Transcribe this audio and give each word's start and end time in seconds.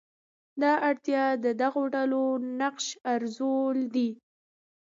دا 0.61 0.71
اړتیا 0.89 1.25
د 1.45 1.47
دغو 1.61 1.83
ډلو 1.95 2.23
نقش 2.59 2.85
ارزول 3.13 3.77
دي. 3.95 4.09